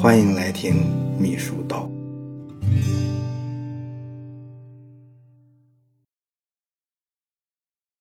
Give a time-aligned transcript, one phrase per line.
[0.00, 0.76] 欢迎来听
[1.18, 1.90] 秘书道。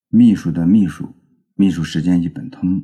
[0.09, 1.15] 秘书的秘书，
[1.55, 2.83] 秘书时间一本通。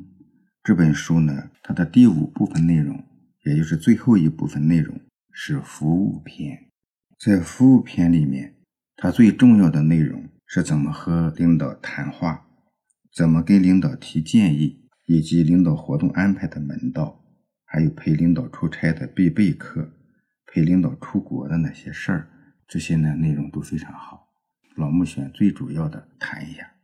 [0.64, 3.04] 这本书呢，它的第五部分内容，
[3.44, 5.00] 也就是最后一部分内容
[5.30, 6.72] 是服务篇。
[7.16, 8.56] 在服务篇里面，
[8.96, 12.48] 它最重要的内容是怎么和领导谈话，
[13.14, 17.23] 怎么跟领导提建议，以及领导活动安排的门道，
[17.74, 19.90] 还有陪领导出差的必备课，
[20.46, 22.30] 陪领导出国的那些事儿，
[22.68, 24.28] 这些呢内容都非常好。
[24.76, 26.74] 老木选最主要的谈一下。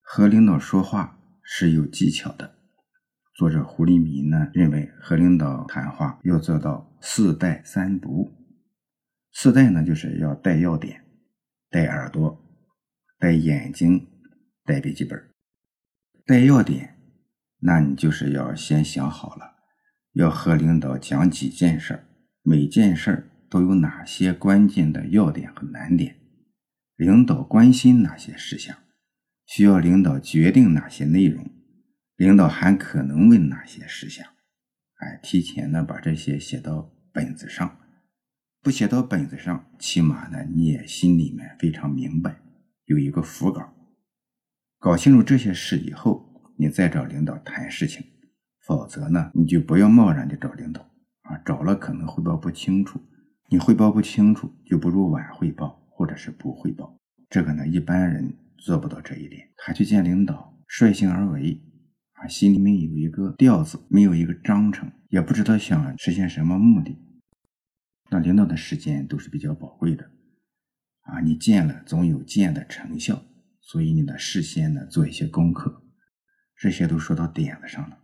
[0.00, 2.54] 和领导说话是有技巧的。
[3.34, 8.32] 作者胡立民呢认为，和领导谈话要做到四带三不。
[9.32, 11.04] 四带呢就是要带要点，
[11.70, 12.40] 带耳朵，
[13.18, 14.06] 带眼睛，
[14.64, 15.20] 带笔记本。
[16.24, 16.96] 带要点，
[17.58, 19.55] 那你就是要先想好了，
[20.16, 22.06] 要和领导讲几件事儿，
[22.42, 26.16] 每件事儿都有哪些关键的要点和难点，
[26.96, 28.74] 领导关心哪些事项。
[29.44, 31.46] 需要领导决定哪些内容，
[32.16, 34.26] 领导还可能问哪些事项，
[34.96, 37.78] 哎，提前呢把这些写到本子上，
[38.62, 42.40] 不写到本子上，起码呢你也心里面非常明白，
[42.86, 43.74] 有一个腹稿。
[44.78, 48.02] 搞清楚这些事以后，你再找领导谈事情，
[48.66, 50.82] 否则呢你就不要贸然的找领导
[51.22, 53.00] 啊，找了可能汇报不清楚，
[53.48, 56.98] 你汇报不清楚，就不如晚汇报或者是不汇报。
[57.30, 58.34] 这个呢一般人。
[58.58, 61.60] 做不到这一点，他去见领导，率性而为，
[62.14, 66.96] 啊，心里面有一个调子，没有一个章程，也不知道想实现什么目的。
[68.10, 70.10] 那领导的时间都是比较宝贵的，
[71.02, 73.22] 啊，你见了总有见的成效，
[73.60, 75.84] 所以你呢事先呢做一些功课，
[76.56, 77.98] 这些都说到点子上了，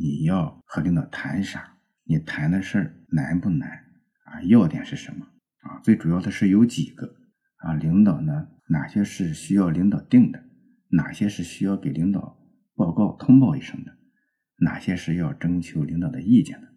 [0.00, 1.76] 你要和领导谈啥？
[2.04, 3.68] 你谈的事儿难不难？
[4.26, 5.26] 啊，要点是什么？
[5.62, 7.16] 啊，最主要的是有几个？
[7.56, 8.48] 啊，领导呢？
[8.68, 10.44] 哪些是需要领导定的？
[10.90, 12.38] 哪些是需要给领导
[12.76, 13.98] 报告通报一声的？
[14.58, 16.68] 哪些是要征求领导的意见的？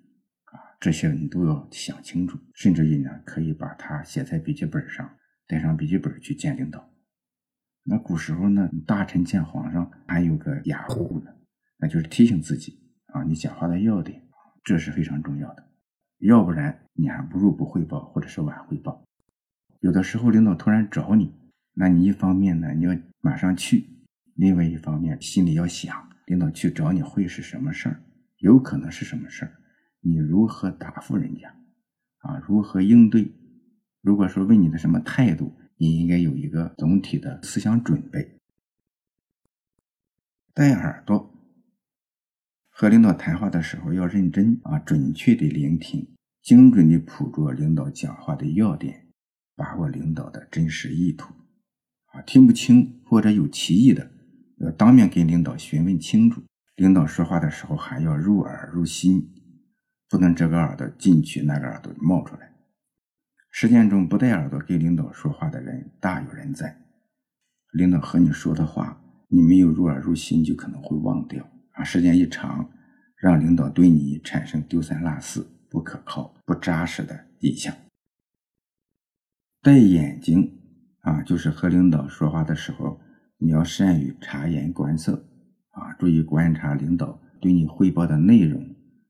[0.46, 2.40] 啊，这些你都要想清楚。
[2.56, 6.92] 甚至于呢，可以把它写在笔记本上，带上笔记本去见领导。
[7.84, 11.32] 那古时候呢，大臣见皇上还有个雅护呢，
[11.78, 12.81] 那就是提醒自己
[13.12, 14.22] 啊，你讲话的要点，
[14.64, 15.68] 这是非常重要的。
[16.20, 19.04] 要不然你还不如不汇报，或者是晚汇报。
[19.80, 21.34] 有的时候领导突然找你。
[21.74, 23.86] 那你一方面呢，你要马上去；
[24.36, 28.04] 另外一方面，心里要想，领导去找你会是什么事儿，
[28.38, 29.58] 有可能是什么事儿，
[30.02, 31.56] 你如何答复人家？
[32.20, 33.32] 啊，如何应对？
[34.02, 38.38] 如果说问你的什么态度，你应该有一个总体的思想准备。
[40.54, 41.34] 戴耳朵，
[42.82, 49.06] 和领导谈话的时候要认真啊，准确的聆听，精准的捕捉领导讲话的要点，
[49.56, 51.32] 把握领导的真实意图。
[52.08, 54.10] 啊，听不清或者有歧义的，
[54.58, 56.42] 要当面跟领导询问清楚。
[56.76, 59.30] 领导说话的时候还要入耳入心，
[60.10, 62.52] 不能这个耳朵进去，那个耳朵冒出来。
[63.52, 66.82] 实践中不戴耳朵跟领导说话的人大有人在。
[67.74, 71.48] 领导和你说的话，你没有入耳入心，就可能会忘掉。
[71.84, 72.72] 时间一长，
[73.18, 77.76] 让领导对你产生丢三落四、不可靠、不扎实的印象。
[79.62, 80.58] 戴眼睛。
[81.02, 83.02] 啊，就是和领导说话的时候，
[83.40, 85.28] 你要善于察言观色，
[85.72, 88.64] 啊，注意观察领导对你汇报的内容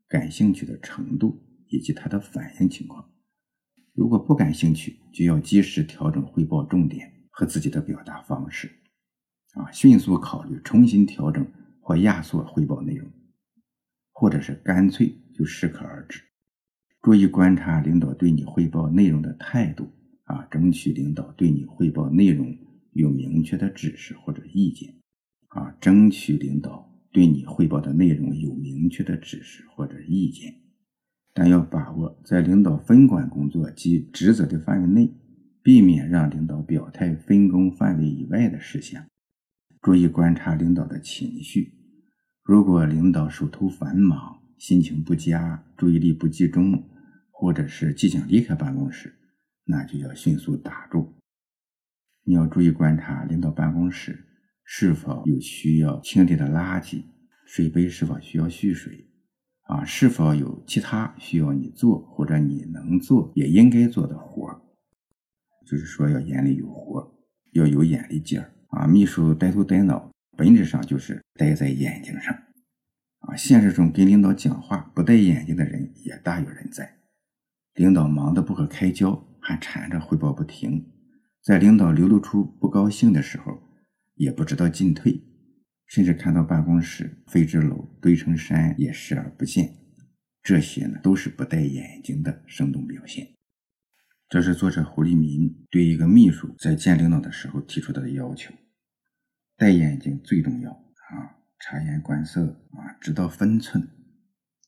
[0.08, 3.12] 感兴趣的程度以及他的反应情况。
[3.94, 8.72] 如果不感兴趣，就要及时调整汇报重点和自己的表达方式，
[9.56, 11.46] 啊，迅速考虑重新调整
[11.82, 13.12] 或压缩汇报内容，
[14.14, 16.22] 或者是干脆就适可而止。
[17.02, 19.92] 注意观察领导对你汇报内容的态度。
[20.26, 22.56] 啊，争取领导对你汇报内容
[22.94, 24.96] 有明确的指示或者意见。
[25.50, 30.56] 啊，争取领导对你汇报的内容有明确的指示或者意见，
[31.34, 35.14] 但要把握在领导分管工作及职责的范围内，
[35.62, 39.06] 避免让领导表态分工范围以外的事项。
[39.82, 41.74] 注意观察领导的情绪，
[42.44, 46.88] 如果领导手头繁忙、心情不佳、注意力不集中，
[47.32, 49.18] 或者是即将离开办公室。
[49.64, 51.16] 那就要迅速打住。
[52.24, 54.28] 你要注意观察领导办公室
[54.64, 57.06] 是否有需要清理的垃圾，
[57.46, 59.08] 水杯是否需要蓄水，
[59.64, 64.62] 啊，是否有其他需要你做或者你能做也应该做的活儿。
[65.66, 67.18] 就是说要眼里有活，
[67.54, 68.86] 要有眼力劲儿啊。
[68.88, 72.34] 秘书呆头呆脑，本质上就是呆在眼睛上
[73.20, 73.36] 啊。
[73.38, 76.18] 现实中跟领导讲话不戴眼镜的人也。
[76.18, 76.98] 大有人在。
[77.76, 80.84] 领导忙得不可开交，还缠着汇报不停；
[81.42, 83.62] 在领导流露出不高兴的时候，
[84.16, 85.24] 也不知道进退，
[85.88, 89.74] 甚至看到办公室废纸篓堆成山也视而不见。
[90.44, 93.28] 这些呢，都是不戴眼镜的生动表现。
[94.32, 98.54] 这是作者胡立民对一个秘书在见领导的时候提出的要求：
[99.58, 103.86] 戴眼镜最重要啊，察言观色啊，知道分寸，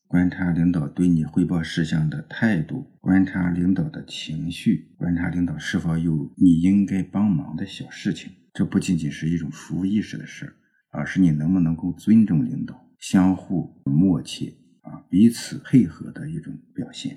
[0.06, 8.30] 观察领导对你汇报事项的态度，观察领导的情绪，观察领导是否有你应该帮忙的小事情。
[8.52, 10.52] 这不仅仅是一种服务意识的事儿，
[10.90, 17.16] 而是你能不能够尊重领导，相互默契啊，彼此配合的一种表现。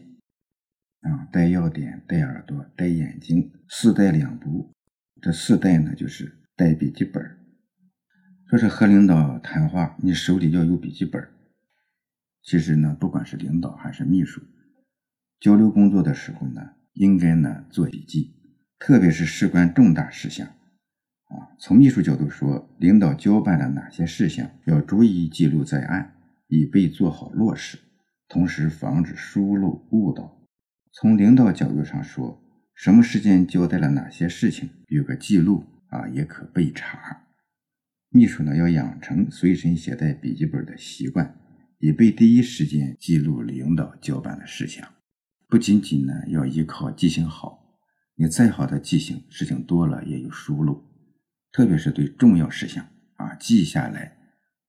[1.01, 4.71] 啊，带要点，带耳朵，带眼睛，四带两不。
[5.21, 7.23] 这四带呢，就是带笔记本。
[8.49, 11.27] 说是和领导谈话，你手里要有笔记本。
[12.43, 14.41] 其实呢，不管是领导还是秘书，
[15.39, 16.61] 交流工作的时候呢，
[16.93, 18.35] 应该呢做笔记，
[18.79, 20.47] 特别是事关重大事项。
[20.47, 26.15] 啊，从秘书角度说，领导交办了哪些事项，要逐一记录在案，
[26.47, 27.77] 以备做好落实，
[28.29, 30.36] 同时防止疏漏误导。
[30.99, 32.41] 从领导角度上说，
[32.73, 37.27] 什么时间交代了哪些事情，有个记录啊，也可备查。
[38.09, 41.37] 秘书呢，要养成随身携带笔记本的习惯，
[41.77, 44.91] 以备第一时间记录领导交办的事项。
[45.47, 47.77] 不仅仅呢要依靠记性好，
[48.15, 50.83] 你再好的记性，事情多了也有疏漏。
[51.51, 52.83] 特别是对重要事项
[53.17, 54.17] 啊，记下来，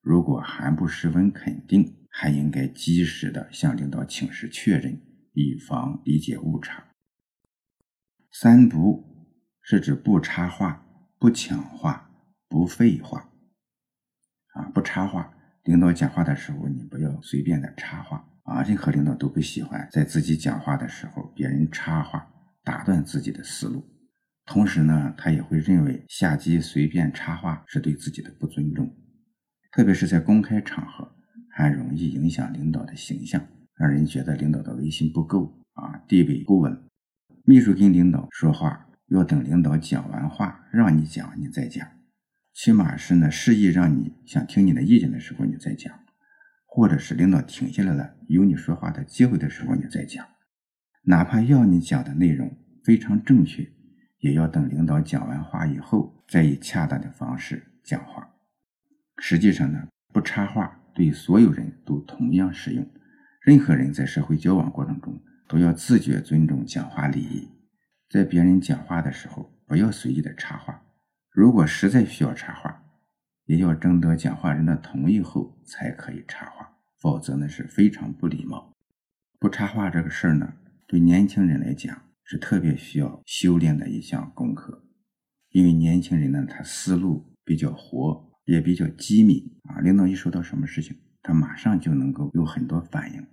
[0.03, 5.01] 如果还不十分肯定，还应该及时的向领导请示确认。
[5.38, 6.85] 以防理解误差。
[8.32, 9.05] 三不
[9.62, 10.85] 是指不插话、
[11.19, 12.11] 不抢话、
[12.49, 13.31] 不废话。
[14.55, 15.32] 啊，不插话，
[15.62, 18.62] 领导讲话的时候，你不要随便的插话啊。
[18.62, 22.29] 任何领导都不喜欢在自己讲话的时候，别人插话
[22.64, 23.84] 打断自己的思路。
[24.44, 28.93] 同时呢，他也会认为下级随便插话是对自己的不尊重，
[29.70, 31.14] 特别是在公开场合，
[31.50, 33.46] 还容易影响领导的形象。
[33.79, 36.83] 让人觉得领导的威信不够啊，地位不稳。
[37.45, 41.87] 秘书跟领导说话，要等领导讲完话，让你讲，你再讲。
[42.53, 45.93] 起码是呢，示意让你想听你的意见的时候，你再讲；
[46.67, 50.27] 或者是领导停下来了，有你说话的机会的时候，你再讲。
[51.03, 52.53] 哪怕要你讲的内容
[52.83, 53.71] 非常正确，
[54.19, 58.29] 也要等领导讲完话以后，再以恰当的方式讲话。
[59.19, 62.85] 实际上呢，不插话对所有人都同样适用。
[63.49, 67.49] 任何人在社会交往过程中，都要自觉尊重讲话礼仪，
[68.11, 70.83] 在别人讲话的时候，不要随意的插话。
[71.31, 72.83] 如果实在需要插话，
[73.47, 78.71] 也要征得讲话人的同意后才可以插话，否则呢是非常不礼貌。
[79.39, 80.53] 不插话这个事儿呢，
[80.87, 84.85] 对年轻人来讲是特别需要修炼的一项功课，
[85.53, 89.81] 因为年轻人呢，他思路比较活，也比较机敏啊。
[89.81, 93.27] 领导一说到什么事情，他马上就能够有很多反应。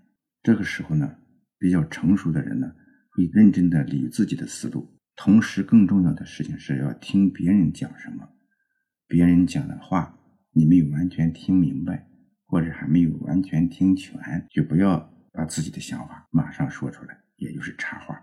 [0.45, 1.17] 这个时候呢，
[1.57, 2.71] 比较成熟的人呢，
[3.09, 8.29] 会认真的理自己的思路，同时更重要的事情是要听别人讲什么，
[9.07, 10.19] 别人讲的话
[10.51, 12.07] 你没有完全听明白，
[12.45, 14.15] 或者还没有完全听全，
[14.51, 18.15] 就不要把自己的想法马上说出来，也就是插话。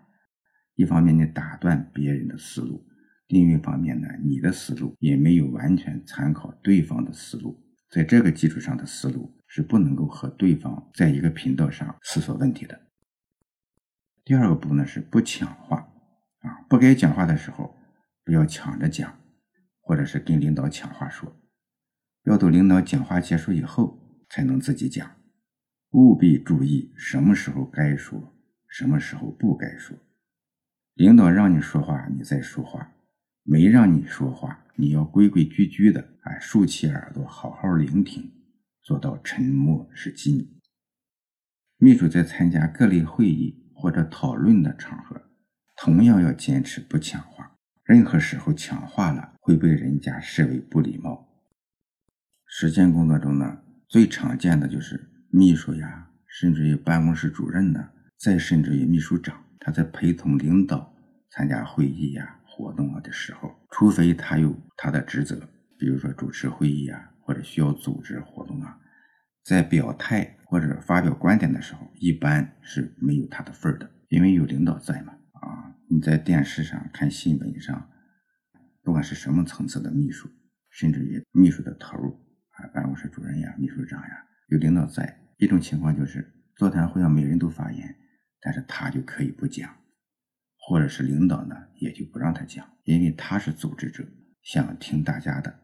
[0.77, 2.87] 一方面你打断别人的思路，
[3.27, 7.61] 另一方面呢，你的思路也没有完全参考对方的思路，
[7.93, 9.39] 在这个基础上的思路。
[9.55, 12.87] 是不能够和对方在一个频道上思索问题的。
[14.25, 15.93] 第二个步呢是不抢话
[16.39, 17.77] 啊，不该讲话的时候
[18.25, 19.21] 不要抢着讲，
[19.83, 21.37] 或者是跟领导抢话说，
[22.23, 25.19] 要等领导讲话结束以后才能自己讲，
[25.91, 28.35] 务必注意什么时候该说，
[28.67, 29.99] 什么时候不该说。
[30.95, 32.95] 领导让你说话，你再说话；
[33.45, 38.31] 没让你说话，你要规规矩矩的，哎，竖起耳朵好好聆听。
[38.83, 40.61] 做到沉默是金。
[41.79, 45.23] 秘书在参加各类会议或者讨论的场合，
[45.77, 47.57] 同样要坚持不抢话。
[47.85, 51.29] 任何时候抢话了，会被人家视为不礼貌。
[52.47, 60.95] 实践工作中呢，最常见的就是秘书呀，甚至于办公室主任呢，再甚至于秘书长，他在陪同领导
[61.31, 67.09] 参加会议呀、活动啊的时候，除非他有他的职责，比如说主持会议啊。
[67.25, 68.81] 或者需要组织活动啊，
[69.45, 75.13] 在表态或者发表观点的时候，一般是没有他的份儿的，因为有领导在嘛。
[75.35, 77.89] 啊，你在电视上看新闻上，
[78.83, 80.29] 不管是什么层次的秘书，
[80.69, 81.97] 甚至于秘书的头
[82.51, 87.97] 啊，办公室主任呀、秘书长呀，有领导在，一种情况就是座谈会上每人都发言，
[88.41, 89.73] 但是他就可以不讲，
[90.65, 94.07] 或者是领导呢也就不让他讲，因为他是组织者，
[94.43, 95.61] 想听大家的，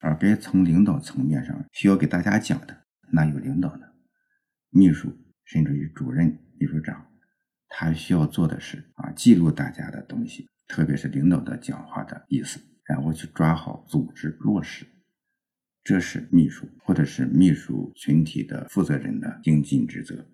[0.00, 3.86] 而该从领导层面上需要给大家讲的，那有领导呢？
[4.70, 7.06] 秘书甚至于主任、秘书长，
[7.68, 14.86] 他需要做的是啊，记录大家的东西，特别是领导的讲话的意思，然后去抓好、组织、落实。
[15.84, 20.26] 这是秘书或者是秘书群体的负责人的应尽职责。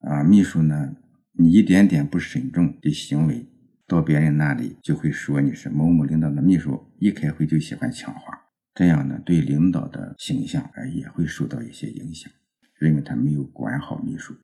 [0.00, 0.94] 啊，秘书呢，
[1.36, 3.48] 你一点点不慎重的行为，
[3.88, 12.30] 到别人那里就会说你是某某领导的秘书，一开会就喜欢抢话，这样呢，对领导的形象啊也会受到一些影响，
[12.78, 14.36] 认为他没有管好秘书。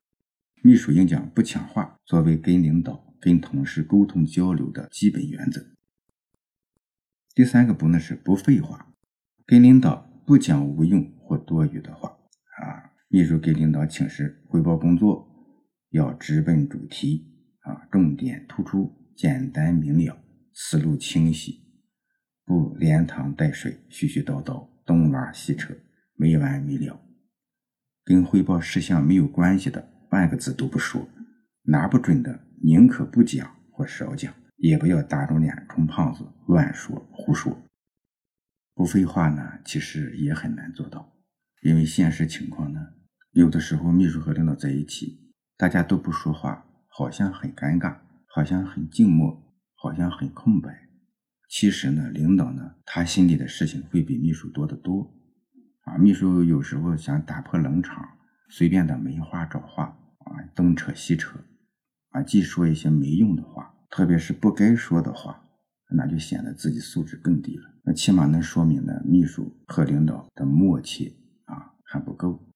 [0.61, 5.65] 秘书应讲不抢话作为跟领导、跟同事沟通交流的基本原则。
[7.33, 8.93] 第三个不呢是不废话。
[9.45, 12.17] 跟领导不讲无用或多余的话
[12.59, 12.91] 啊！
[13.07, 15.30] 秘书给领导请示汇报工作，
[15.91, 17.27] 要直奔主题
[17.59, 20.17] 啊，重点突出，简单明了，
[20.53, 21.61] 思路清晰，
[22.45, 25.73] 不连汤带水，絮絮叨叨，东拉西扯，
[26.15, 26.99] 没完没了。
[28.03, 31.07] 跟汇报事项没有关系的，半个字都不说；
[31.63, 37.61] 拿不准的，宁可不讲或少讲，也不要打肿脸充胖子，乱说胡说。
[38.73, 41.13] 不废话呢，其实也很难做到，
[41.63, 42.79] 因为现实情况呢，
[43.33, 45.30] 有的时候秘书和领导在一起，
[45.61, 49.43] 大家都不说话，好像很尴尬，好像很静默，
[49.75, 50.89] 好像很空白。
[51.47, 55.13] 其实呢，领导呢，他心里的事情会比秘书多得多。
[55.83, 58.03] 啊，秘书有时候想打破冷场，
[58.49, 59.83] 随便的没话找话，
[60.25, 61.37] 啊，东扯西扯，
[62.09, 65.45] 啊，既说一些没用的话，特别是不该说的话。
[65.93, 67.69] 那就显得自己素质更低了。
[67.83, 72.47] 那起码能说明呢，秘书和领导的默契啊还不够。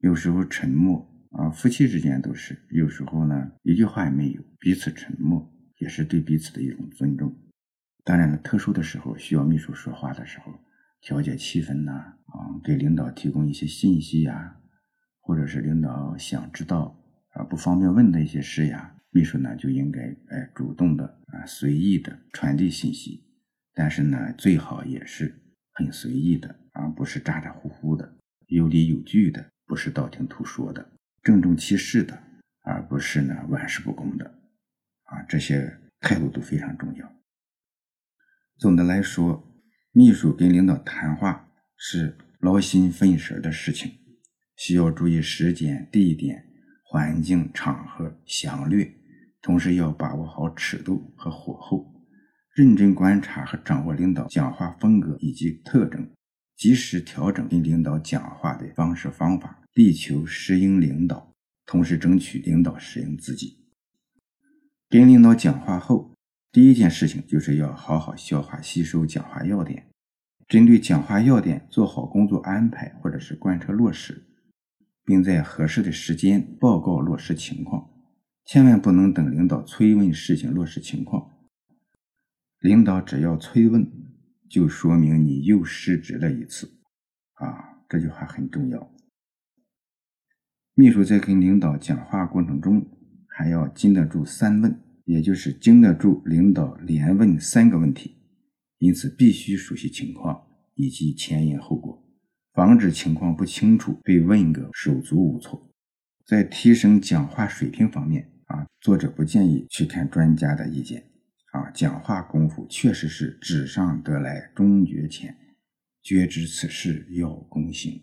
[0.00, 2.58] 有时候沉默啊，夫妻之间都是。
[2.70, 7.34] 有时候呢，一句话也没有，彼此沉默也是对彼此的一种尊重。
[8.04, 10.52] 当然了，特殊的时候需要秘书说话的时候，
[11.00, 14.56] 调节气氛呐，啊，给领导提供一些信息呀，
[15.20, 16.98] 或者是领导想知道
[17.30, 18.96] 啊不方便问的一些事呀。
[19.14, 23.22] 秘书呢就应该哎主动的啊随意的传递信息，
[23.74, 25.34] 但是呢最好也是
[25.72, 30.91] 很随意的啊不是咋咋呼呼的，有理有据的，不是道听途说的，
[31.22, 32.22] 郑重其事的，
[32.62, 34.26] 而不是呢玩世不恭的
[35.04, 37.12] 啊这些态度都非常重要。
[38.58, 39.48] 总的来说，
[39.92, 43.92] 秘书跟领导谈话是劳心费神的事情，
[44.56, 46.44] 需要注意时间、地点、
[46.84, 48.92] 环境、场合详略。
[49.40, 51.92] 同时要把握好尺度和火候，
[52.54, 56.08] 认真观察和掌握领导讲话风格以及特征，
[56.56, 63.58] 及时调整跟领导讲话的方式方法，力求适应领导，同时争取领导适应自己。
[64.88, 66.14] 跟领导讲话后，
[66.50, 69.88] 第一件事情就是要好好消化吸收讲话要点，
[70.46, 74.26] 针对讲话要点做好工作安排或者是贯彻落实，
[75.04, 77.88] 并在合适的时间报告落实情况。
[78.44, 81.30] 千万不能等领导催问事情落实情况，
[82.58, 83.90] 领导只要催问，
[84.50, 86.70] 就说明你又失职了一次，
[87.34, 88.91] 啊，这句话很重要。
[90.74, 92.86] 秘书在跟领导讲话过程中，
[93.28, 94.74] 还要经得住三问，
[95.04, 98.16] 也就是经得住领导连问三个问题，
[98.78, 102.02] 因此必须熟悉情况以及前因后果，
[102.54, 105.70] 防止情况不清楚被问个手足无措。
[106.24, 111.04] 在提升讲话水平方面，啊，作者不建议去看专家的意见。
[111.52, 115.36] 啊，讲话功夫确实是纸上得来终觉浅，
[116.02, 118.00] 绝知此事要躬行。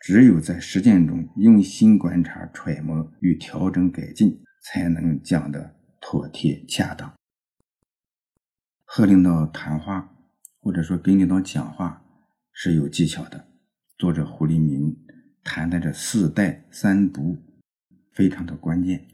[0.00, 7.14] 只有在实践中用心观察、揣摩与调整改进，才能讲得妥帖恰当。
[8.84, 10.16] 和领导谈话，
[10.58, 12.02] 或者说跟领导讲话
[12.52, 13.46] 是有技巧的。
[13.98, 14.96] 作者胡立民
[15.44, 17.36] 谈的这四带三不，
[18.12, 19.06] 非常的关键。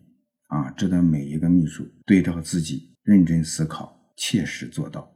[0.46, 5.12] 啊，值得每一个秘书对照自己，认真思考，切实做到。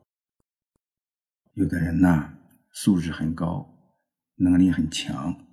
[1.55, 2.35] 有的人呢，
[2.73, 3.73] 素质很高，
[4.35, 5.47] 能力很强，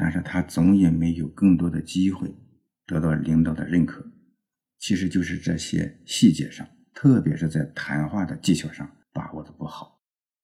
[0.00, 2.32] 但是他总也没有更多的机会
[2.86, 4.04] 得到领导的认可。
[4.78, 6.64] 其实就是这些细节上，
[6.94, 10.00] 特别是在谈话的技巧上把握的不好，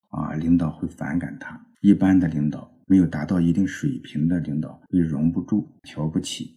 [0.09, 1.65] 啊，领导会反感他。
[1.79, 6.53] 一般的领导，没有达到一定水平的领导，会容不住，瞧不起。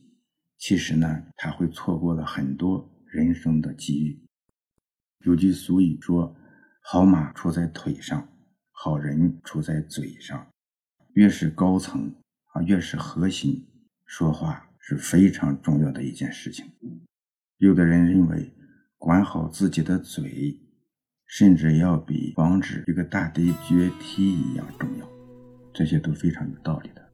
[0.58, 4.20] 其实呢，他会错过了很多人生的机遇。
[5.24, 6.34] 有句俗语说
[6.82, 8.28] ：“好马出在腿上，
[8.72, 10.48] 好人出在嘴上。”
[11.14, 12.12] 越是高层
[12.48, 13.66] 啊，越是核心，
[14.06, 16.66] 说话是非常重要的一件事情。
[17.58, 18.52] 有的人认为
[18.96, 20.60] 管好自己的嘴，
[21.26, 25.08] 甚至要比防止一个大地决堤一样重要，
[25.72, 27.07] 这些都非常有道理的。